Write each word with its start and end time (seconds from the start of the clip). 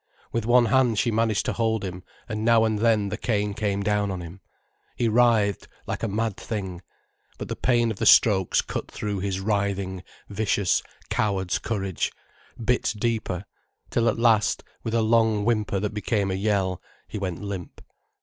With 0.31 0.47
one 0.47 0.65
hand 0.65 0.97
she 0.97 1.11
managed 1.11 1.45
to 1.45 1.53
hold 1.53 1.83
him, 1.85 2.01
and 2.27 2.43
now 2.43 2.65
and 2.65 2.79
then 2.79 3.09
the 3.09 3.17
cane 3.19 3.53
came 3.53 3.83
down 3.83 4.09
on 4.09 4.19
him. 4.19 4.41
He 4.95 5.07
writhed, 5.07 5.67
like 5.85 6.01
a 6.01 6.07
mad 6.07 6.35
thing. 6.37 6.81
But 7.37 7.49
the 7.49 7.55
pain 7.55 7.91
of 7.91 7.97
the 7.97 8.07
strokes 8.07 8.63
cut 8.63 8.89
through 8.89 9.19
his 9.19 9.39
writhing, 9.39 10.01
vicious, 10.27 10.81
coward's 11.11 11.59
courage, 11.59 12.11
bit 12.59 12.95
deeper, 12.97 13.45
till 13.91 14.09
at 14.09 14.17
last, 14.17 14.63
with 14.81 14.95
a 14.95 15.03
long 15.03 15.45
whimper 15.45 15.79
that 15.79 15.93
became 15.93 16.31
a 16.31 16.33
yell, 16.33 16.81
he 17.07 17.19
went 17.19 17.43
limp. 17.43 17.79